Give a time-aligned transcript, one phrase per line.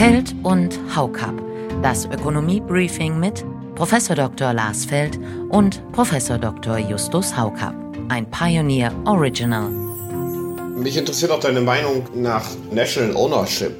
[0.00, 1.34] Feld und Haukap.
[1.82, 3.44] Das Ökonomie-Briefing mit
[3.74, 3.90] Prof.
[4.08, 4.54] Dr.
[4.54, 5.20] Lars Feld
[5.50, 6.10] und Prof.
[6.40, 6.78] Dr.
[6.78, 7.74] Justus Haukap.
[8.08, 9.68] Ein Pioneer Original.
[10.74, 13.74] Mich interessiert auch deine Meinung nach National Ownership.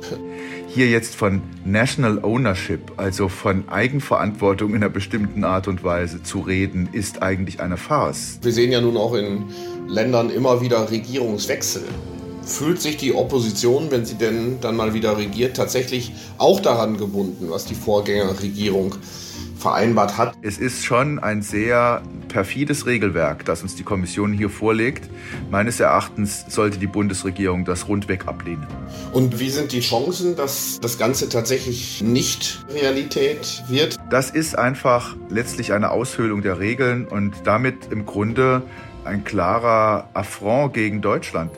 [0.69, 6.41] Hier jetzt von National Ownership, also von Eigenverantwortung in einer bestimmten Art und Weise zu
[6.41, 8.41] reden, ist eigentlich eine Farce.
[8.43, 9.47] Wir sehen ja nun auch in
[9.89, 11.85] Ländern immer wieder Regierungswechsel.
[12.51, 17.49] Fühlt sich die Opposition, wenn sie denn dann mal wieder regiert, tatsächlich auch daran gebunden,
[17.49, 18.97] was die Vorgängerregierung
[19.57, 20.35] vereinbart hat?
[20.43, 25.09] Es ist schon ein sehr perfides Regelwerk, das uns die Kommission hier vorlegt.
[25.51, 28.67] Meines Erachtens sollte die Bundesregierung das rundweg ablehnen.
[29.13, 33.97] Und wie sind die Chancen, dass das Ganze tatsächlich nicht Realität wird?
[34.11, 38.63] Das ist einfach letztlich eine Aushöhlung der Regeln und damit im Grunde
[39.05, 41.53] ein klarer Affront gegen Deutschland.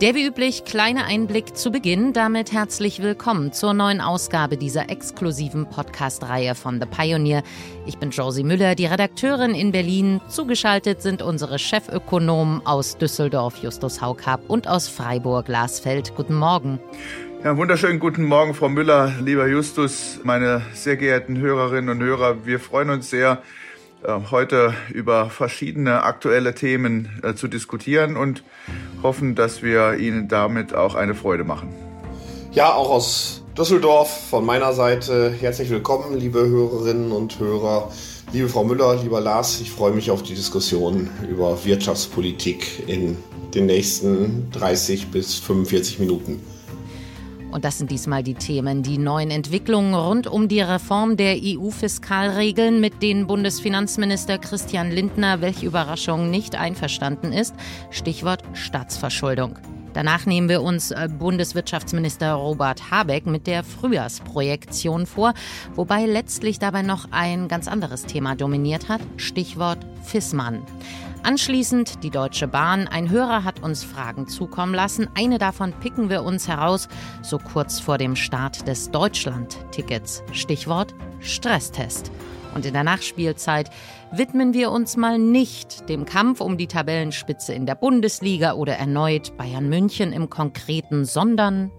[0.00, 2.14] Der wie üblich kleine Einblick zu Beginn.
[2.14, 7.42] Damit herzlich willkommen zur neuen Ausgabe dieser exklusiven Podcast-Reihe von The Pioneer.
[7.84, 10.22] Ich bin Josie Müller, die Redakteurin in Berlin.
[10.26, 16.14] Zugeschaltet sind unsere Chefökonomen aus Düsseldorf, Justus Haukap, und aus Freiburg, Glasfeld.
[16.16, 16.80] Guten Morgen.
[17.44, 22.46] Ja, wunderschönen guten Morgen, Frau Müller, lieber Justus, meine sehr geehrten Hörerinnen und Hörer.
[22.46, 23.42] Wir freuen uns sehr,
[24.30, 28.42] heute über verschiedene aktuelle Themen äh, zu diskutieren und
[29.02, 31.68] hoffen, dass wir Ihnen damit auch eine Freude machen.
[32.52, 37.90] Ja, auch aus Düsseldorf von meiner Seite herzlich willkommen, liebe Hörerinnen und Hörer.
[38.32, 43.16] Liebe Frau Müller, lieber Lars, ich freue mich auf die Diskussion über Wirtschaftspolitik in
[43.54, 46.40] den nächsten 30 bis 45 Minuten.
[47.50, 52.80] Und das sind diesmal die Themen, die neuen Entwicklungen rund um die Reform der EU-Fiskalregeln,
[52.80, 57.54] mit denen Bundesfinanzminister Christian Lindner, welche Überraschung, nicht einverstanden ist.
[57.90, 59.58] Stichwort Staatsverschuldung.
[59.92, 65.34] Danach nehmen wir uns äh, Bundeswirtschaftsminister Robert Habeck mit der Frühjahrsprojektion vor,
[65.74, 70.62] wobei letztlich dabei noch ein ganz anderes Thema dominiert hat, Stichwort Fissmann.
[71.22, 72.88] Anschließend die Deutsche Bahn.
[72.88, 75.08] Ein Hörer hat uns Fragen zukommen lassen.
[75.14, 76.88] Eine davon picken wir uns heraus,
[77.22, 80.22] so kurz vor dem Start des Deutschland-Tickets.
[80.32, 82.10] Stichwort Stresstest.
[82.54, 83.70] Und in der Nachspielzeit
[84.10, 89.36] widmen wir uns mal nicht dem Kampf um die Tabellenspitze in der Bundesliga oder erneut
[89.36, 91.70] Bayern München im Konkreten, sondern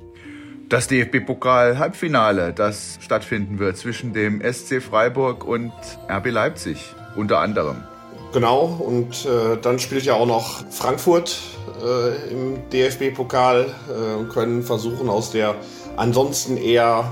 [0.70, 5.74] das DFB-Pokal-Halbfinale, das stattfinden wird zwischen dem SC Freiburg und
[6.10, 7.84] RB Leipzig unter anderem.
[8.34, 11.38] Genau, und äh, dann spielt ja auch noch Frankfurt
[11.84, 15.56] äh, im DFB-Pokal äh, und können versuchen, aus der
[15.98, 17.04] ansonsten eher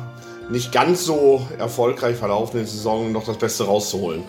[0.49, 4.23] nicht ganz so erfolgreich verlaufenden Saison noch das Beste rauszuholen.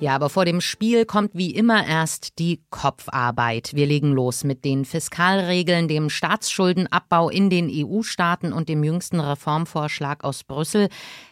[0.00, 3.74] Ja, aber vor dem Spiel kommt wie immer erst die Kopfarbeit.
[3.74, 10.22] Wir legen los mit den Fiskalregeln, dem Staatsschuldenabbau in den EU-Staaten und dem jüngsten Reformvorschlag
[10.22, 10.88] aus Brüssel.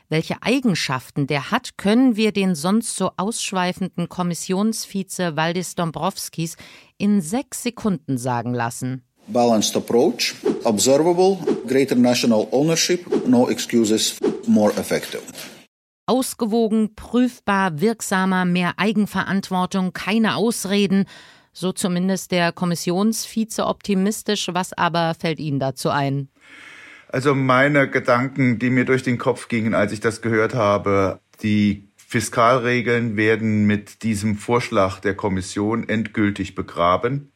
[0.09, 6.57] Welche Eigenschaften der hat, können wir den sonst so ausschweifenden Kommissionsvize Waldis Dombrovskis
[6.99, 9.05] in sechs Sekunden sagen lassen.
[9.29, 10.35] Balanced approach,
[10.65, 11.39] observable,
[11.69, 15.23] greater national ownership, no excuses, more effective.
[16.07, 21.05] Ausgewogen, prüfbar, wirksamer, mehr Eigenverantwortung, keine Ausreden.
[21.53, 24.49] So zumindest der Kommissionsvize optimistisch.
[24.53, 26.29] Was aber fällt Ihnen dazu ein?
[27.09, 31.89] Also meine Gedanken, die mir durch den Kopf gingen, als ich das gehört habe, die
[31.97, 37.33] Fiskalregeln werden mit diesem Vorschlag der Kommission endgültig begraben.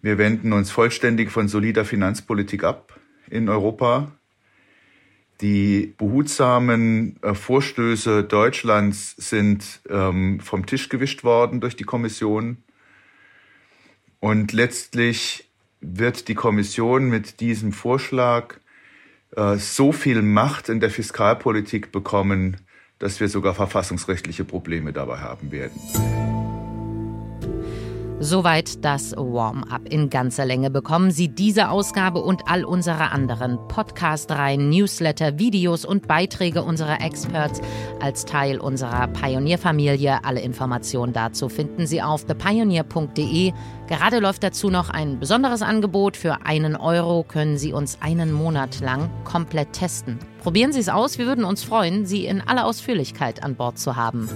[0.00, 2.98] Wir wenden uns vollständig von solider Finanzpolitik ab
[3.28, 4.12] in Europa.
[5.40, 12.58] Die behutsamen äh, Vorstöße Deutschlands sind ähm, vom Tisch gewischt worden durch die Kommission.
[14.20, 18.54] Und letztlich wird die Kommission mit diesem Vorschlag
[19.36, 22.56] äh, so viel Macht in der Fiskalpolitik bekommen,
[22.98, 25.78] dass wir sogar verfassungsrechtliche Probleme dabei haben werden.
[28.18, 30.70] Soweit das Warm-up in ganzer Länge.
[30.70, 37.60] Bekommen Sie diese Ausgabe und all unsere anderen Podcast-Reihen, Newsletter, Videos und Beiträge unserer Experts
[38.00, 40.24] als Teil unserer Pionierfamilie.
[40.24, 43.52] Alle Informationen dazu finden Sie auf thepioneer.de.
[43.86, 46.16] Gerade läuft dazu noch ein besonderes Angebot.
[46.16, 50.18] Für einen Euro können Sie uns einen Monat lang komplett testen.
[50.42, 51.18] Probieren Sie es aus.
[51.18, 54.30] Wir würden uns freuen, Sie in aller Ausführlichkeit an Bord zu haben.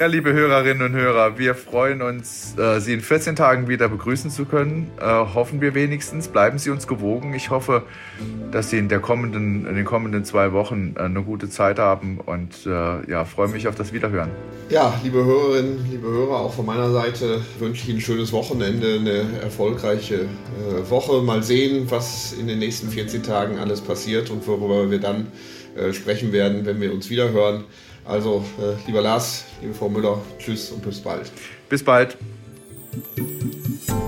[0.00, 4.30] Ja, liebe Hörerinnen und Hörer, wir freuen uns, äh, Sie in 14 Tagen wieder begrüßen
[4.30, 4.90] zu können.
[4.98, 6.28] Äh, hoffen wir wenigstens.
[6.28, 7.34] Bleiben Sie uns gewogen.
[7.34, 7.82] Ich hoffe,
[8.50, 12.18] dass Sie in, der kommenden, in den kommenden zwei Wochen äh, eine gute Zeit haben
[12.18, 14.30] und äh, ja, freue mich auf das Wiederhören.
[14.70, 18.94] Ja, liebe Hörerinnen, liebe Hörer, auch von meiner Seite wünsche ich Ihnen ein schönes Wochenende,
[18.94, 21.20] eine erfolgreiche äh, Woche.
[21.20, 25.26] Mal sehen, was in den nächsten 14 Tagen alles passiert und worüber wir dann
[25.76, 27.64] äh, sprechen werden, wenn wir uns wiederhören.
[28.04, 31.30] Also, äh, lieber Lars, liebe Frau Müller, tschüss und bis bald.
[31.68, 32.16] Bis bald.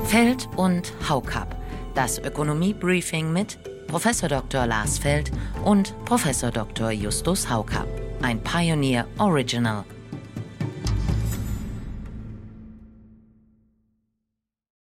[0.05, 1.56] Feld und Haukap.
[1.94, 4.09] Das Ökonomie-Briefing mit Prof.
[4.29, 4.67] Dr.
[4.67, 5.31] Lars Feld
[5.65, 6.27] und Prof.
[6.53, 6.91] Dr.
[6.91, 7.87] Justus Haukap.
[8.23, 9.85] Ein Pioneer Original.